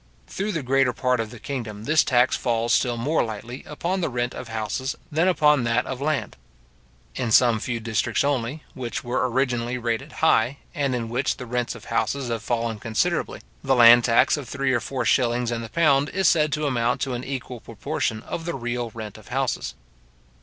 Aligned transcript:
Through 0.25 0.53
the 0.53 0.63
greater 0.63 0.93
part 0.93 1.19
of 1.19 1.29
the 1.29 1.37
kingdom 1.39 1.83
this 1.83 2.03
tax 2.03 2.35
falls 2.35 2.73
still 2.73 2.97
more 2.97 3.23
lightly 3.23 3.63
upon 3.67 4.01
the 4.01 4.09
rent 4.09 4.33
of 4.33 4.47
houses 4.47 4.95
than 5.11 5.27
upon 5.27 5.63
that 5.65 5.85
of 5.85 6.01
land. 6.01 6.37
In 7.13 7.31
some 7.31 7.59
few 7.59 7.79
districts 7.79 8.23
only, 8.23 8.63
which 8.73 9.03
were 9.03 9.29
originally 9.29 9.77
rated 9.77 10.13
high, 10.13 10.57
and 10.73 10.95
in 10.95 11.07
which 11.07 11.37
the 11.37 11.45
rents 11.45 11.75
of 11.75 11.85
houses 11.85 12.29
have 12.29 12.41
fallen 12.41 12.79
considerably, 12.79 13.41
the 13.63 13.75
land 13.75 14.03
tax 14.03 14.37
of 14.37 14.49
three 14.49 14.73
or 14.73 14.79
four 14.79 15.05
shillings 15.05 15.51
in 15.51 15.61
the 15.61 15.69
pound 15.69 16.09
is 16.09 16.27
said 16.27 16.51
to 16.53 16.65
amount 16.65 16.99
to 17.01 17.13
an 17.13 17.23
equal 17.23 17.59
proportion 17.59 18.23
of 18.23 18.45
the 18.45 18.55
real 18.55 18.89
rent 18.95 19.19
of 19.19 19.27
houses. 19.27 19.75